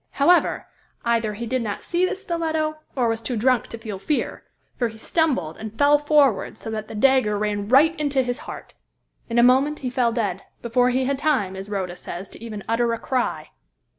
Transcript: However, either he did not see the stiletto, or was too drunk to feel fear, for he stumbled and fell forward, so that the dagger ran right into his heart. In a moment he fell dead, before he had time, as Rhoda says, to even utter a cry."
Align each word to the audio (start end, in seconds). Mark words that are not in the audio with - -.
However, 0.13 0.65
either 1.05 1.35
he 1.35 1.45
did 1.45 1.61
not 1.61 1.83
see 1.83 2.07
the 2.07 2.15
stiletto, 2.15 2.79
or 2.95 3.07
was 3.07 3.21
too 3.21 3.37
drunk 3.37 3.67
to 3.67 3.77
feel 3.77 3.99
fear, 3.99 4.41
for 4.75 4.87
he 4.87 4.97
stumbled 4.97 5.57
and 5.57 5.77
fell 5.77 5.99
forward, 5.99 6.57
so 6.57 6.71
that 6.71 6.87
the 6.87 6.95
dagger 6.95 7.37
ran 7.37 7.69
right 7.69 7.95
into 7.99 8.23
his 8.23 8.39
heart. 8.49 8.73
In 9.29 9.37
a 9.37 9.43
moment 9.43 9.81
he 9.81 9.91
fell 9.91 10.11
dead, 10.11 10.41
before 10.63 10.89
he 10.89 11.05
had 11.05 11.19
time, 11.19 11.55
as 11.55 11.69
Rhoda 11.69 11.95
says, 11.95 12.29
to 12.29 12.43
even 12.43 12.63
utter 12.67 12.91
a 12.93 12.97
cry." 12.97 13.51